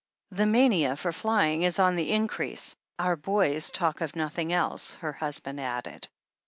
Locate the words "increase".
2.11-2.75